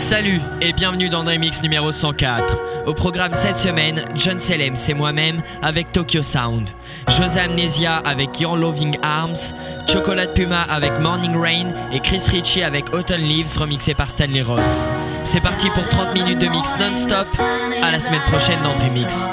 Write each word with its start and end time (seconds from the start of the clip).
Salut 0.00 0.40
et 0.62 0.72
bienvenue 0.72 1.10
dans 1.10 1.24
Dreamix 1.24 1.62
numéro 1.62 1.92
104. 1.92 2.86
Au 2.86 2.94
programme 2.94 3.34
cette 3.34 3.58
semaine, 3.58 4.02
John 4.14 4.40
Selem, 4.40 4.74
c'est 4.74 4.94
moi-même 4.94 5.42
avec 5.60 5.92
Tokyo 5.92 6.22
Sound. 6.22 6.70
José 7.06 7.38
Amnesia 7.38 7.98
avec 7.98 8.40
Your 8.40 8.56
Loving 8.56 8.96
Arms, 9.02 9.54
Chocolate 9.86 10.32
Puma 10.34 10.62
avec 10.62 10.98
Morning 11.00 11.36
Rain 11.36 11.68
et 11.92 12.00
Chris 12.00 12.22
Ritchie 12.28 12.62
avec 12.62 12.94
Autumn 12.94 13.20
Leaves 13.20 13.58
remixé 13.58 13.92
par 13.92 14.08
Stanley 14.08 14.40
Ross. 14.40 14.86
C'est 15.22 15.42
parti 15.42 15.68
pour 15.68 15.86
30 15.86 16.14
minutes 16.14 16.38
de 16.38 16.46
mix 16.46 16.74
non-stop. 16.80 17.46
À 17.82 17.92
la 17.92 17.98
semaine 17.98 18.22
prochaine 18.22 18.58
dans 18.64 18.74
Dreamix. 18.76 19.28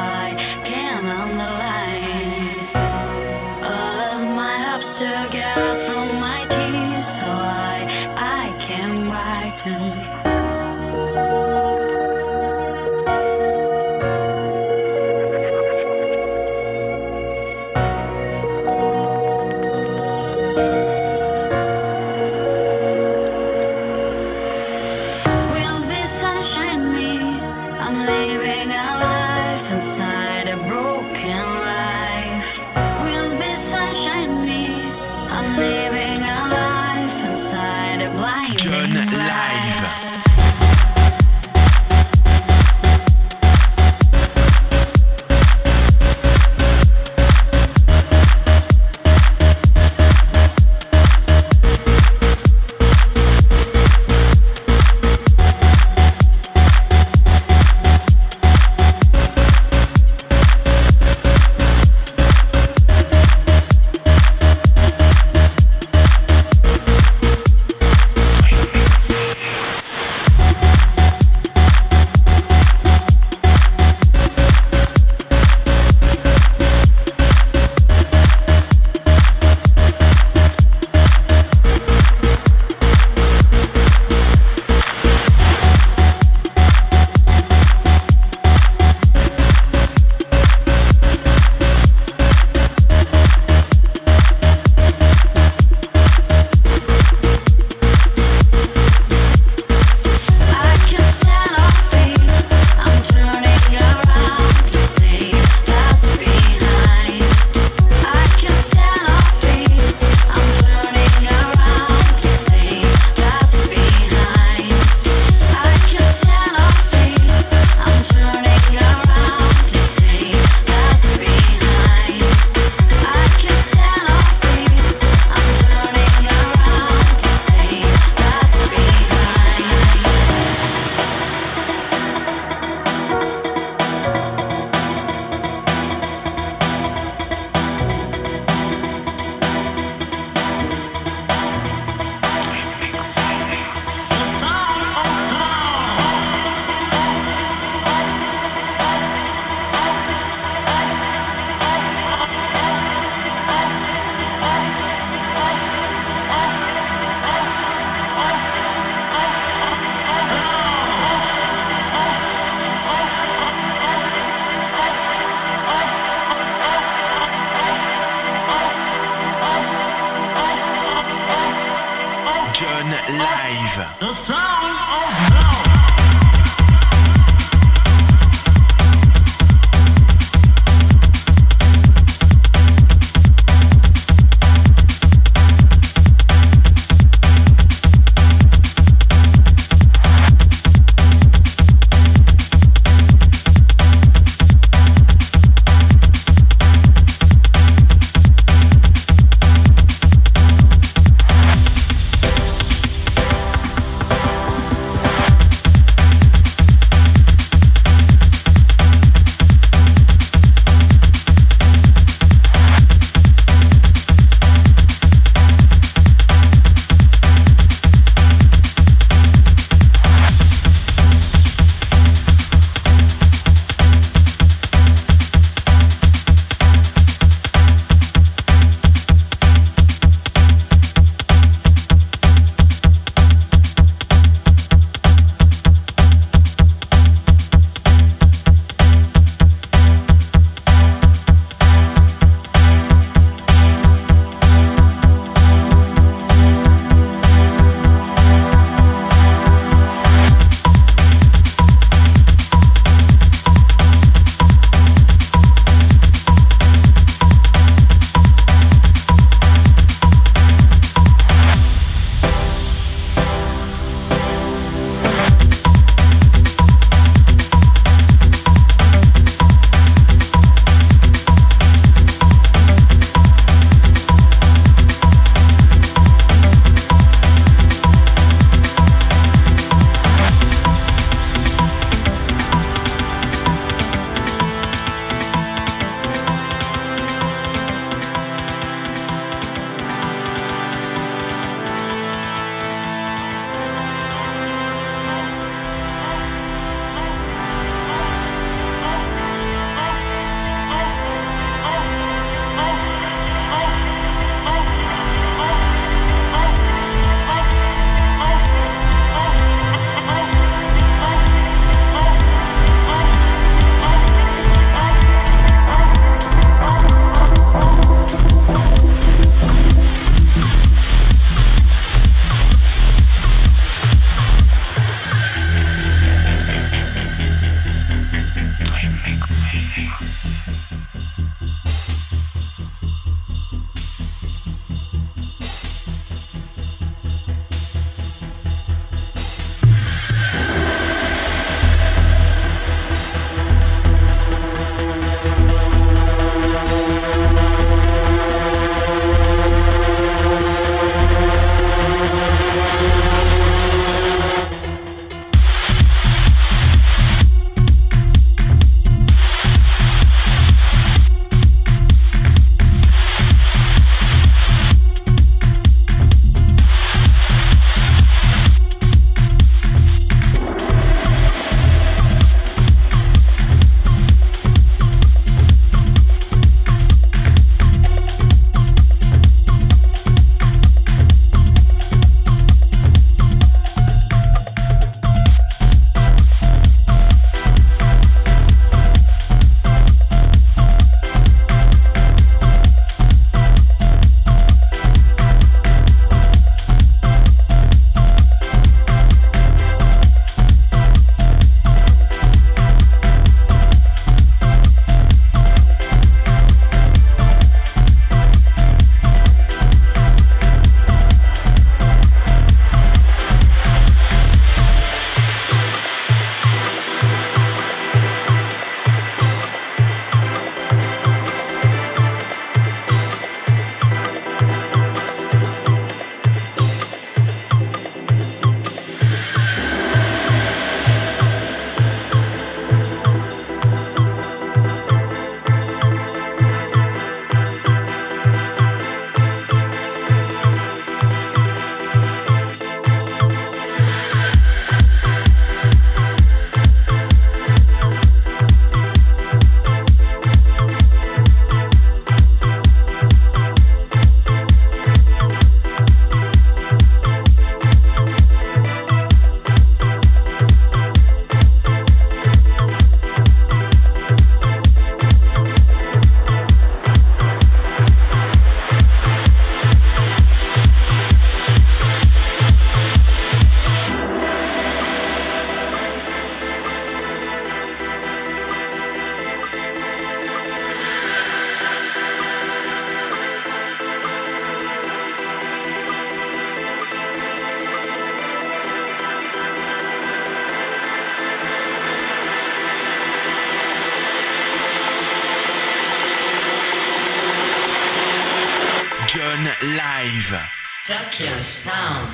Live. 499.62 500.38
Tokyo 500.86 501.42
Sound. 501.42 502.14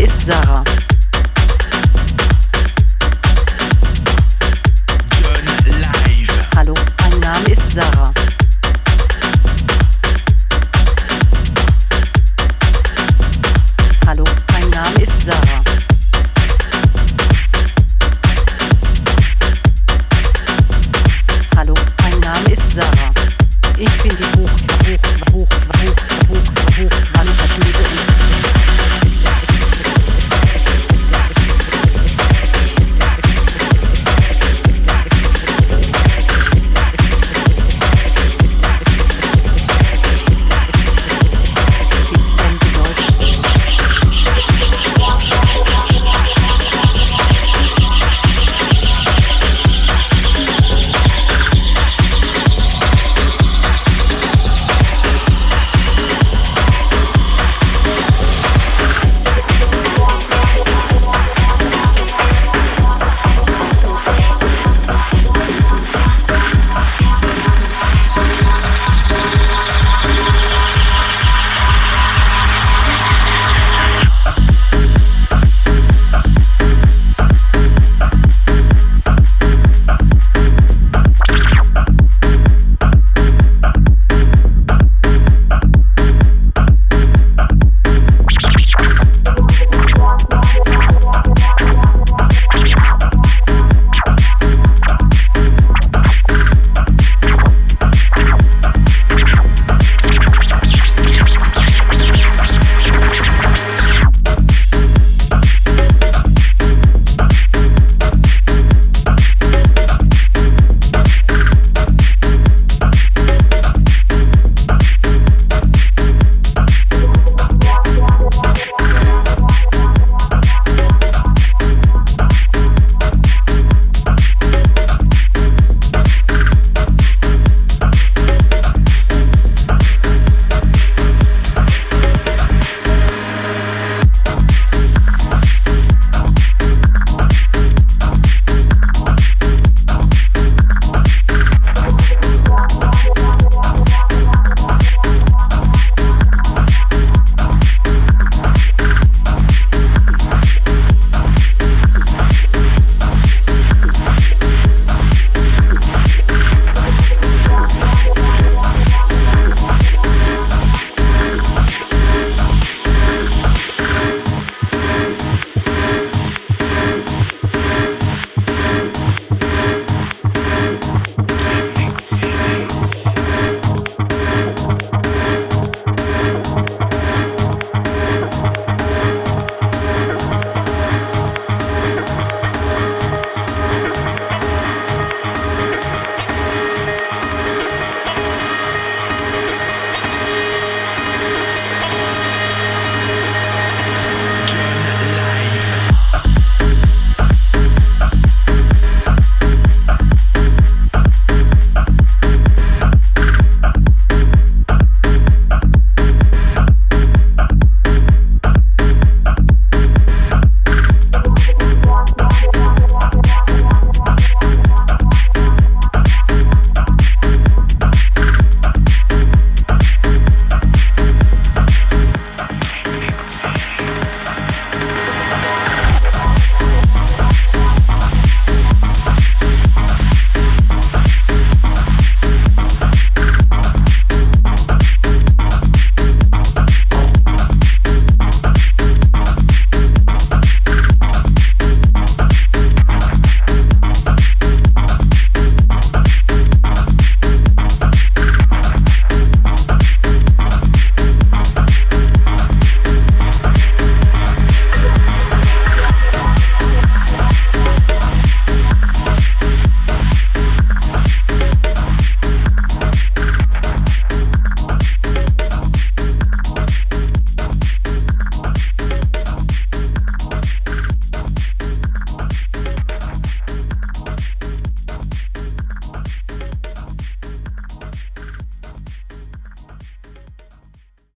ist 0.00 0.18
Sarah. 0.20 0.64